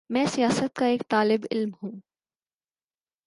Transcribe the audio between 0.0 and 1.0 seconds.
میں سیاست کا